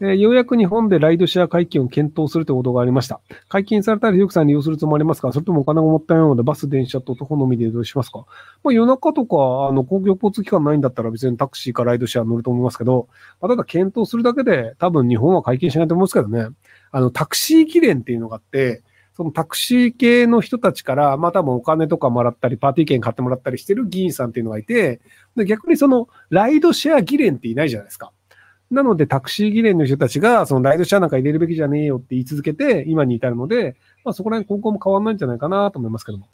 [0.00, 3.20] えーようやく日本でライドシェア解禁を検討するという報道がありました。
[3.48, 5.32] 解禁されたら、ひろきさん利用するつもりありますか？
[5.32, 8.26] それともお金がもったいないので、バス、電車と徒歩のみで移動しますか？
[8.64, 13.08] まあ、夜中とか、あの、公共交通機関ないんだったら別にタクシーかライドシェア乗ると思いますけど、
[13.40, 16.48] まあ、ただ検討するだけで、多分日本は解禁しないと思うんですけどね。
[16.90, 18.82] あの、タクシー議連っていうのがあって、
[19.16, 25.00] そのタクシー系の人たちから、まあ多分お金とかもらったり、パーティー券買ってもらったりしてる議員さんっていうのがいて、
[25.36, 28.10] で逆にそのライドシェア議連っていないじゃないですか。
[28.70, 36.28] なのでタクシー議連の人たちが、そのライドシェアなんか入れるべきじゃねえよって言い続けて、今に至るので、まあそこら辺今後も変わらないんじゃないかなと思いますけども。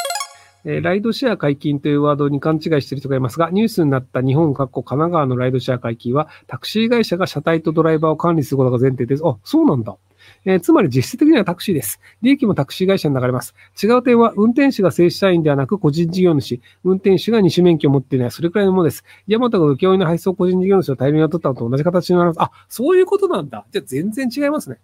[0.64, 9.22] えーライドシェア解禁というワードに勘違いしている人がいますが、ニュースになった日本各国神奈川のライドシェア解禁は、タクシー会社が車体とドライバーを管理することが前提です。
[9.24, 9.96] あ、そうなんだ。
[10.44, 12.00] えーつまり実質的にはタクシーです。
[12.22, 13.54] 利益もタクシー会社に流れます。
[13.82, 19.04] 違う点は、運転手が正社員ではなく個人事業主、運転手が二種免許を持っていない、それくらいのものです。
[19.26, 22.42] ヤマトが請負の配送個人事業主を大量に取ったのと同じ形になります。
[22.42, 23.66] あ、そういうことなんだ。
[23.70, 24.78] じゃあ全然違いますね。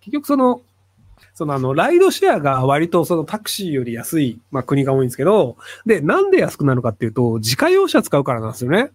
[0.00, 0.60] 結局その、
[1.34, 8.90] そのあの、ライドシェアが割とそのタクシーより安い、まあ国が多いんですけど、で、なんで安くなるかっていうと、自家用車使うからなんですよね。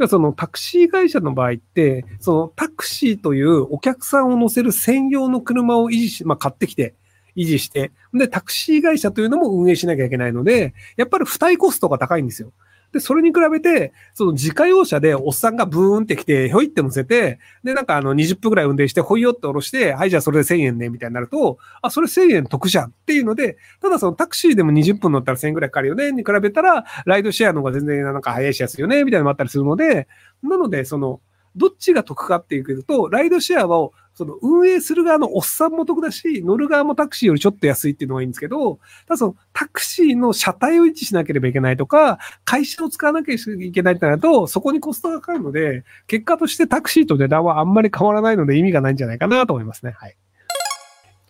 [0.00, 6.94] だからそのタクシー会社の場合って、そのタクシーというお客さんを乗せる専用の車を維持し、まあ買ってきて、
[7.36, 12.50] 維持して、で、タクシー会社というのも運営しなきゃいけないので、やっぱり付帯コストが高いんですよ。
[12.92, 30.08] で、それに比べて、その自家用車でおっさんがブーンって来て、ひょいって乗せて、で、なんかあの20分くらい運転して、ほいよって下ろして、はい、じゃあそれで1000円ね、みたいになると、あ、それ1000円得じゃんっていうので、ただそのタクシーでも20分乗ったら1000円くらいかかるよね、に比べたら、ライドシェアの方が全然なんか早いしやすいよね、みたいなのもあったりするので、
[30.42, 31.20] なので、その、
[31.56, 38.76] どっちが得かっていうと、ライドシェアを、その運営する側のおっさんも得だし、乗る側もタクシーよりちょっと安いっていうのがいいんですけど、
[39.06, 49.92] ただそのタクシーの車体を維持しなければいけないとか、会社を使わなきゃいけないってなると、そこにコストがかかるので、結果としてタクシーと値段はあんまり変わらないので意味がないんじゃないかなと思いますね。
[49.92, 50.16] はい。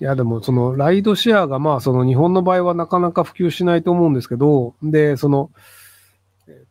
[0.00, 5.50] いや、でも、その、ライドシェアが、まあ、その、日本の場合はなかなか普及しないと思うんですけど、で、その、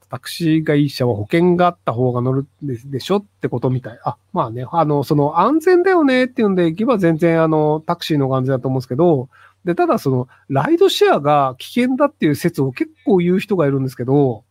[0.09, 3.99] タクシー会社は保険があった方が乗るでしょってことみたい。
[4.03, 9.29] あ、まあね、あの、その、安全だよねっていうんでいけば全然、あの、タクシーの方が安全だと思うんですけど、
[9.65, 14.43] で、ただその、ライドシェアが危険だっていう説を結構言う人がいるんですけど、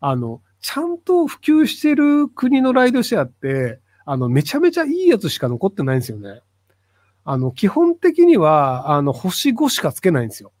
[0.00, 6.40] あの、ちゃんと普及してる国のライドシェアって、あの、めちゃめちゃいいやつしか残ってないんですよね。
[7.24, 10.52] あの、基本的には、あの、星5しかつけないんですよ。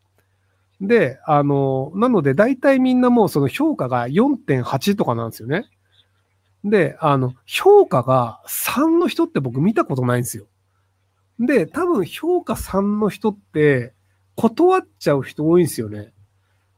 [0.80, 5.66] で、あの、なので大体みんなもうその評価が4.8とかなんですよね。
[6.64, 10.46] で、あの、評価が3の人って僕見たことないんですよ。
[11.38, 13.94] で、多分評価3の人って
[14.36, 16.12] 断っちゃう人多いんですよね。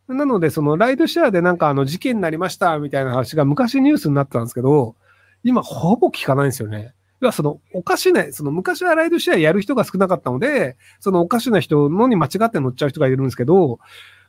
[0.08, 4.96] なので、そのライドシェアでなんかあの事件になりましたみたいな話が昔ニュースになってたんですけど、
[5.44, 6.94] 今ほぼ聞かないんですよね。
[7.22, 13.78] 要はそのおかしな、その昔はライドシェアやる人が少なかったので、そのおかしな人のに間違って乗っちゃう人がいるんですけど、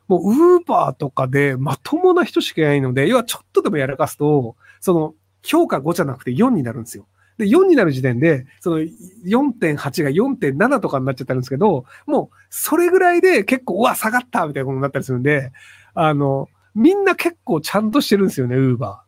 [0.08, 7.08] もうウーバーとかでまともな人しかいないので、要はちょっとでもやらかすと、その評価5じゃなくて4になるんですよ。
[7.40, 15.52] で、4になる時点で、その4.8が4.7とかになっちゃったんですけど、もうそれぐらいで結構、うわ、下がったみたいなことになったりするんで、
[15.96, 19.03] あの、みんな結構ちゃんとしてるんですよね、ウーバー。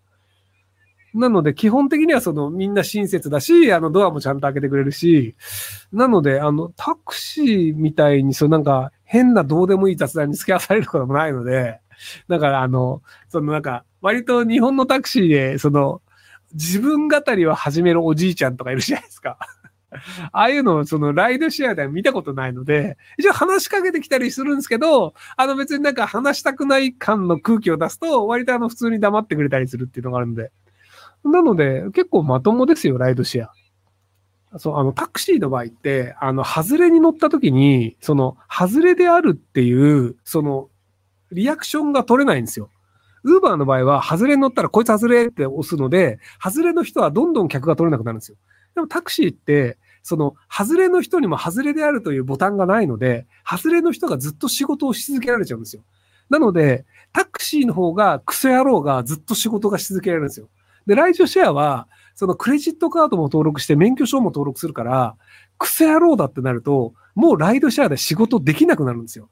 [1.16, 5.36] なので、基本的にはそのみんな親切だし、あのドアもちゃんと開けてくれるし、
[5.94, 11.80] なので、あの、タクシーみたいに、そうなんか変などうでもいい雑談に付き合わされることもないので、
[12.28, 16.02] だからあの、そのなんか、割と日本のタクシーで、その、
[16.54, 19.38] 自分語りを始めるおじいちゃんとかいるじゃないですか。
[20.34, 30.52] ああいうのをそのライドシェアでは見たことないので、一応話しかけてきたりするんですけど、あの別になんか話したくない感の空気を出すと、割とあの普通に黙ってくれたりするっていうのがあるんで。
[31.26, 34.60] なので、結構まともですよ、ライドシェア。
[34.60, 40.70] そう、あの、タクシーの場合って、あの、外れに乗った時に、その、外れであるっていう、その、
[41.32, 42.70] リアクションが取れないんですよ。
[43.24, 48.38] ウーバーの場合は、外れに乗ったら、こいつ外れって押すので、外れの人はどんどん客が取れなくなるんですよ。
[48.76, 55.82] でもタクシーって、その、外れの人にも外れであるというボタンがないので、外れの人がずっと仕事をし続けられちゃうんですよ。
[56.30, 60.48] なので、タクシーの方がクソ野郎がずっと仕事がし続けられるんですよ。
[60.86, 65.16] で、ライドシェアは、そのクレジットカードも登録して免許証も登録するから、
[65.58, 69.30] クソ野郎だってなると、もうライドシェアで仕事できなくなるんですよ。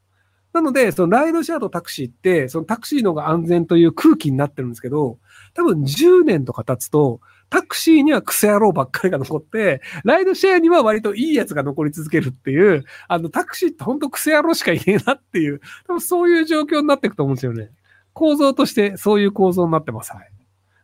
[0.54, 5.18] なので、そのライドシェアとタクシーって、そのタクシーの方が安全という空気になってるんですけど、
[5.56, 17.72] 多分10年とか経つと、タクシーにはクソ野郎ばっかりが残って、ライドシェアには割といいやつが残り続けるっていう、あの、タクシーって本当クソ野郎しかいねえなっていう、多分そういう状況になっていくと思うんですよね。
[18.14, 20.14] 構造としてそういう構造になってます。
[20.14, 20.33] はい。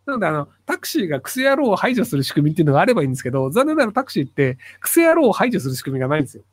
[0.09, 6.43] なので、あの、タクシーがクソ野郎を排除する仕組みっていうのがあればいいんですけど、残念ながらタクシーってクソ野郎を排除する仕組みがないんですよ。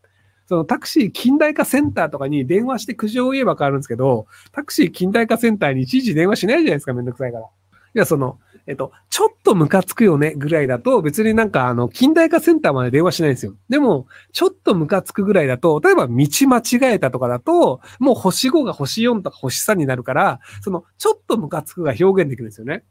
[0.47, 7.44] そのタクシー近代化センターとかに電話して苦情を言えば変わるんですけど、タクシー近代化センターにいちいち電話しないじゃないですか、めんどくさいから。
[7.44, 7.49] い
[7.94, 13.55] や、その、えっと、ちょっとムカつくよねぐらいだと、別になんかあの、近代化センターまで電話しないんですよ。
[13.69, 22.85] でも、ちょっとムカつくぐらいだと、例えば道間違えたとかだと、もう星5が星4とか星3になるから、その、ちょっとムカつくが表現できるんですよね。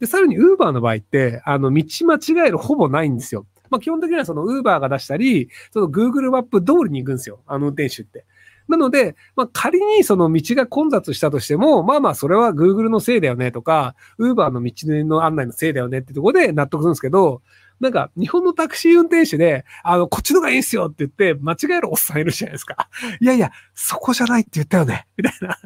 [0.00, 3.46] で、さらに Uber の場合って、あの、道間違えるほぼないんですよ。
[3.70, 7.40] まあ、基本的にはその Uber が出したり、その Google マップ通りに行くんですよ。
[7.46, 8.24] あの運転手って。
[8.68, 17.40] なので、まあ、仮にその道が混雑したとしても、まあまあ、それは Google のせいだよねとか、Uber の道の案内のせいだよねってとこで納得するんですけど、
[17.80, 22.88] なんか、日本のタクシー運転手で、あの、こっちのがいいんすよって言って、間違えるおっさんいるじゃないですか。
[23.20, 25.06] いやいや、そこじゃないって言ったよね。
[25.16, 25.56] みたいな。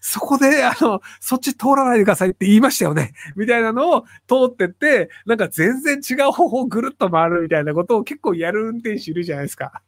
[0.00, 3.12] そこで、あの、そっち通らないでくださいって言いましたよね。
[3.36, 9.82] みたいなのを通ってって、なんか全然違う方法ぐるっと回るみたいなことを結構やる運転手いるじゃないですか。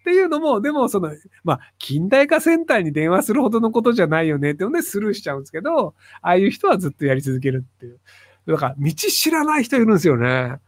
[0.00, 1.10] っていうのも、でもその、
[1.42, 7.98] まあ、近代化センターに電話するほどのことじゃないよねってのでスルーしちゃうんですけど、ああいう人はずっとやり続けるっていう。
[8.46, 10.58] だから、道知らない人いるんですよね。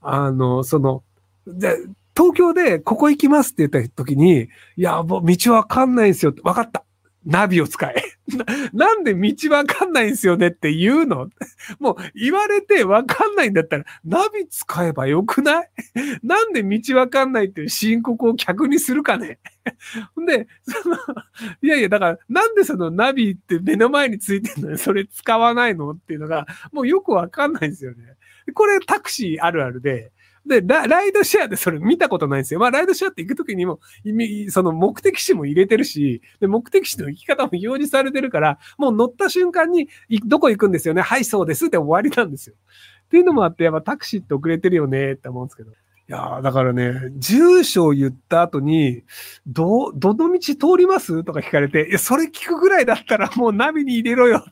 [0.00, 1.02] あの、その、
[1.46, 1.76] で、
[2.16, 6.34] 東京でここ行きますって言った時に、いや、もう道わかんないんですよ。
[6.42, 6.84] わかった。
[7.24, 7.94] ナビを使え。
[8.72, 11.28] なんで道わかんないんですよねって言うの？
[11.78, 15.70] もう言われてわかんないんだったらナビ使えばよくない？
[16.22, 19.38] なんで道わかんないっていう申告を客にするかね？
[20.20, 20.96] んで、その、
[21.62, 25.90] いやいや、だからなんでそのナビって目の前についてるのにそれ使わないの？
[25.90, 27.96] っていうのがもうよくわかんないんですよね。
[28.52, 30.12] これタクシーあるあるで、
[30.46, 32.60] で、ライドシェアでそれ見たことないんですよ。
[32.60, 33.80] まあ、ライドシェアって行くときにも、
[34.48, 39.88] その目的地も入れてるし、で、目的地の行き方も表示されてるから、もう乗った瞬間に、
[40.24, 41.02] どこ行くんですよね？
[41.02, 42.54] はい、そうですって終わりなんですよ。
[43.04, 45.70] っていうのもあって、やっぱタクシーって遅れてるよねって思うんですけど。
[45.70, 45.74] い
[46.08, 49.02] やだからね、住所を言った後に、
[49.46, 51.24] ど、どの道通ります？
[51.24, 54.46] とか聞かれて、いや、それ聞くぐらいだったらもうナビに入れろよ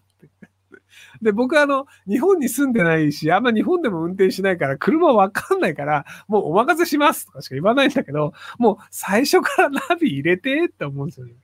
[1.27, 11.35] で、僕はあの、日本に住んでないし、あんま日本でも運転しないから、車わかんないから、もうお任せしますとかしか言わないんだけど、もう最初からナビ入れてって思うんですよね。